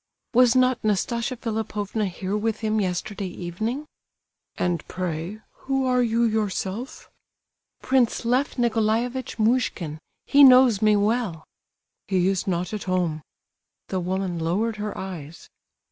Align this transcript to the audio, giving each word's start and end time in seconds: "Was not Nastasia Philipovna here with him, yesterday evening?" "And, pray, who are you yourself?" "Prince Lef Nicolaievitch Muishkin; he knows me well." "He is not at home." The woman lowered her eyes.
"Was 0.33 0.55
not 0.55 0.83
Nastasia 0.83 1.35
Philipovna 1.37 2.07
here 2.07 2.35
with 2.35 2.61
him, 2.61 2.81
yesterday 2.81 3.27
evening?" 3.27 3.85
"And, 4.57 4.83
pray, 4.87 5.41
who 5.51 5.85
are 5.85 6.01
you 6.01 6.23
yourself?" 6.23 7.11
"Prince 7.83 8.25
Lef 8.25 8.57
Nicolaievitch 8.57 9.37
Muishkin; 9.37 9.99
he 10.25 10.43
knows 10.43 10.81
me 10.81 10.95
well." 10.95 11.43
"He 12.07 12.27
is 12.27 12.47
not 12.47 12.73
at 12.73 12.85
home." 12.85 13.21
The 13.89 13.99
woman 13.99 14.39
lowered 14.39 14.77
her 14.77 14.97
eyes. 14.97 15.47